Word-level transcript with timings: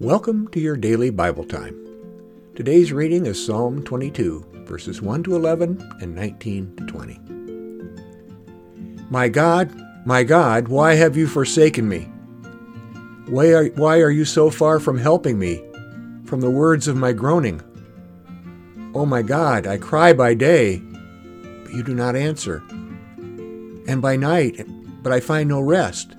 Welcome 0.00 0.48
to 0.48 0.58
your 0.58 0.76
daily 0.76 1.10
Bible 1.10 1.44
time. 1.44 1.78
Today's 2.56 2.92
reading 2.92 3.26
is 3.26 3.46
Psalm 3.46 3.84
22, 3.84 4.64
verses 4.64 5.00
1 5.00 5.22
to 5.22 5.36
11 5.36 5.98
and 6.00 6.16
19 6.16 6.74
to 6.78 6.86
20. 6.86 7.20
My 9.08 9.28
God, 9.28 9.72
my 10.04 10.24
God, 10.24 10.66
why 10.66 10.94
have 10.96 11.16
you 11.16 11.28
forsaken 11.28 11.88
me? 11.88 12.08
Why 13.28 13.52
are, 13.52 13.66
why 13.66 14.00
are 14.00 14.10
you 14.10 14.24
so 14.24 14.50
far 14.50 14.80
from 14.80 14.98
helping 14.98 15.38
me, 15.38 15.62
from 16.24 16.40
the 16.40 16.50
words 16.50 16.88
of 16.88 16.96
my 16.96 17.12
groaning? 17.12 17.62
Oh 18.96 19.06
my 19.06 19.22
God, 19.22 19.64
I 19.64 19.76
cry 19.76 20.12
by 20.12 20.34
day, 20.34 20.78
but 21.62 21.72
you 21.72 21.84
do 21.84 21.94
not 21.94 22.16
answer, 22.16 22.64
and 23.86 24.02
by 24.02 24.16
night, 24.16 24.66
but 25.04 25.12
I 25.12 25.20
find 25.20 25.48
no 25.48 25.60
rest. 25.60 26.16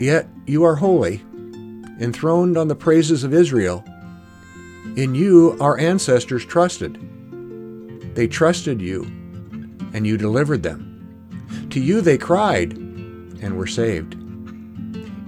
Yet 0.00 0.26
you 0.46 0.64
are 0.64 0.74
holy 0.74 1.22
enthroned 2.00 2.56
on 2.56 2.68
the 2.68 2.74
praises 2.74 3.24
of 3.24 3.34
Israel. 3.34 3.84
In 4.96 5.14
you 5.14 5.56
our 5.60 5.78
ancestors 5.78 6.44
trusted. 6.44 6.98
They 8.14 8.26
trusted 8.26 8.80
you, 8.80 9.02
and 9.92 10.06
you 10.06 10.16
delivered 10.16 10.62
them. 10.62 10.84
To 11.70 11.80
you 11.80 12.00
they 12.00 12.18
cried, 12.18 12.72
and 12.72 13.56
were 13.56 13.66
saved. 13.66 14.14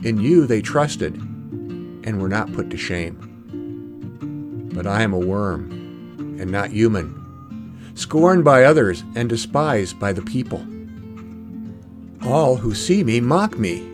In 0.04 0.18
you 0.20 0.46
they 0.46 0.62
trusted, 0.62 1.14
and 1.16 2.20
were 2.20 2.28
not 2.28 2.52
put 2.52 2.70
to 2.70 2.76
shame. 2.76 4.70
But 4.74 4.86
I 4.86 5.02
am 5.02 5.12
a 5.12 5.18
worm, 5.18 5.70
and 6.40 6.50
not 6.50 6.70
human, 6.70 7.14
scorned 7.94 8.44
by 8.44 8.64
others, 8.64 9.04
and 9.14 9.28
despised 9.28 10.00
by 10.00 10.12
the 10.12 10.22
people. 10.22 10.66
All 12.24 12.56
who 12.56 12.74
see 12.74 13.04
me 13.04 13.20
mock 13.20 13.58
me. 13.58 13.86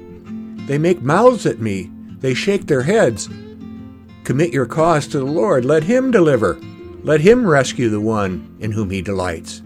They 0.66 0.78
make 0.78 1.00
mouths 1.02 1.46
at 1.46 1.60
me 1.60 1.90
they 2.20 2.34
shake 2.34 2.66
their 2.66 2.82
heads. 2.82 3.28
Commit 4.24 4.52
your 4.52 4.66
cause 4.66 5.06
to 5.08 5.18
the 5.18 5.24
Lord. 5.24 5.64
Let 5.64 5.84
Him 5.84 6.10
deliver. 6.10 6.58
Let 7.02 7.20
Him 7.20 7.46
rescue 7.46 7.88
the 7.88 8.00
one 8.00 8.56
in 8.60 8.72
whom 8.72 8.90
He 8.90 9.02
delights. 9.02 9.62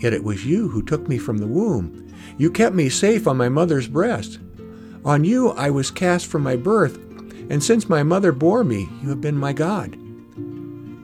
Yet 0.00 0.12
it 0.12 0.24
was 0.24 0.44
you 0.44 0.68
who 0.68 0.82
took 0.82 1.08
me 1.08 1.18
from 1.18 1.38
the 1.38 1.46
womb. 1.46 2.12
You 2.38 2.50
kept 2.50 2.74
me 2.74 2.88
safe 2.88 3.26
on 3.26 3.36
my 3.36 3.48
mother's 3.48 3.88
breast. 3.88 4.38
On 5.04 5.24
you 5.24 5.50
I 5.50 5.70
was 5.70 5.90
cast 5.90 6.26
from 6.26 6.42
my 6.42 6.56
birth, 6.56 6.96
and 7.48 7.62
since 7.62 7.88
my 7.88 8.02
mother 8.02 8.32
bore 8.32 8.64
me, 8.64 8.88
you 9.02 9.08
have 9.10 9.20
been 9.20 9.36
my 9.36 9.52
God. 9.52 9.92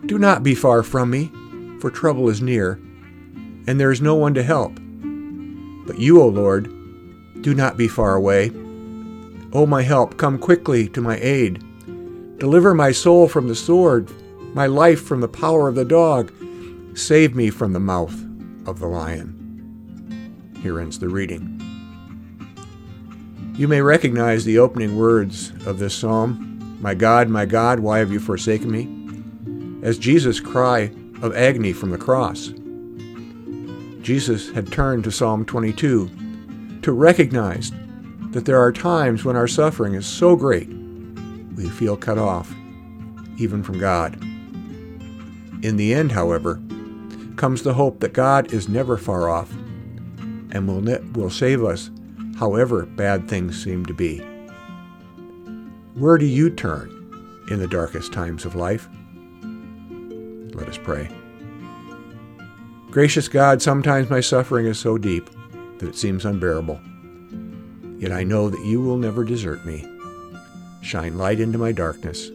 Do 0.06 0.18
not 0.18 0.42
be 0.42 0.54
far 0.54 0.82
from 0.82 1.10
me, 1.10 1.30
for 1.80 1.90
trouble 1.90 2.28
is 2.28 2.42
near, 2.42 2.80
and 3.66 3.78
there 3.78 3.92
is 3.92 4.02
no 4.02 4.14
one 4.16 4.34
to 4.34 4.42
help. 4.42 4.72
But 5.86 5.98
you, 5.98 6.20
O 6.20 6.26
Lord, 6.26 6.64
do 7.42 7.54
not 7.54 7.76
be 7.76 7.88
far 7.88 8.14
away. 8.14 8.50
O 9.52 9.66
my 9.66 9.82
help, 9.82 10.16
come 10.16 10.38
quickly 10.38 10.88
to 10.88 11.00
my 11.00 11.18
aid. 11.18 11.62
Deliver 12.38 12.74
my 12.74 12.92
soul 12.92 13.28
from 13.28 13.48
the 13.48 13.54
sword, 13.54 14.10
my 14.54 14.66
life 14.66 15.02
from 15.02 15.20
the 15.20 15.28
power 15.28 15.68
of 15.68 15.74
the 15.74 15.84
dog. 15.84 16.32
Save 16.96 17.34
me 17.34 17.50
from 17.50 17.72
the 17.72 17.80
mouth 17.80 18.14
of 18.66 18.78
the 18.78 18.86
lion. 18.88 19.38
Here 20.62 20.80
ends 20.80 20.98
the 20.98 21.08
reading. 21.08 21.58
You 23.56 23.68
may 23.68 23.82
recognize 23.82 24.44
the 24.44 24.58
opening 24.58 24.96
words 24.96 25.52
of 25.66 25.78
this 25.78 25.94
psalm 25.94 26.78
My 26.80 26.94
God, 26.94 27.28
my 27.28 27.46
God, 27.46 27.80
why 27.80 27.98
have 27.98 28.10
you 28.10 28.20
forsaken 28.20 28.70
me? 28.70 29.02
as 29.82 29.98
Jesus' 29.98 30.40
cry 30.40 30.92
of 31.20 31.36
agony 31.36 31.72
from 31.72 31.90
the 31.90 31.98
cross. 31.98 32.52
Jesus 34.00 34.50
had 34.50 34.72
turned 34.72 35.04
to 35.04 35.12
Psalm 35.12 35.44
22 35.44 36.80
to 36.82 36.92
recognize 36.92 37.72
that 38.32 38.46
there 38.46 38.60
are 38.60 38.72
times 38.72 39.24
when 39.24 39.36
our 39.36 39.46
suffering 39.46 39.94
is 39.94 40.06
so 40.06 40.34
great 40.34 40.68
we 41.54 41.68
feel 41.68 41.96
cut 41.96 42.18
off, 42.18 42.52
even 43.38 43.62
from 43.62 43.78
God. 43.78 44.14
In 45.62 45.76
the 45.76 45.94
end, 45.94 46.12
however, 46.12 46.60
comes 47.36 47.62
the 47.62 47.74
hope 47.74 48.00
that 48.00 48.12
God 48.14 48.52
is 48.52 48.68
never 48.68 48.96
far 48.96 49.28
off 49.28 49.50
and 50.50 50.66
will, 50.66 50.80
ne- 50.80 51.00
will 51.12 51.30
save 51.30 51.62
us 51.62 51.90
however 52.38 52.86
bad 52.86 53.28
things 53.28 53.62
seem 53.62 53.86
to 53.86 53.94
be. 53.94 54.18
Where 55.94 56.16
do 56.16 56.26
you 56.26 56.50
turn 56.50 56.88
in 57.50 57.58
the 57.58 57.68
darkest 57.68 58.12
times 58.12 58.44
of 58.44 58.54
life? 58.54 58.88
Let 60.54 60.68
us 60.68 60.78
pray. 60.78 61.10
Gracious 62.90 63.28
God, 63.28 63.62
sometimes 63.62 64.10
my 64.10 64.20
suffering 64.20 64.66
is 64.66 64.78
so 64.78 64.98
deep 64.98 65.28
that 65.78 65.88
it 65.88 65.96
seems 65.96 66.24
unbearable. 66.24 66.80
Yet 68.02 68.10
I 68.10 68.24
know 68.24 68.50
that 68.50 68.64
you 68.64 68.80
will 68.80 68.98
never 68.98 69.22
desert 69.22 69.64
me. 69.64 69.88
Shine 70.80 71.16
light 71.16 71.38
into 71.38 71.56
my 71.56 71.70
darkness 71.70 72.32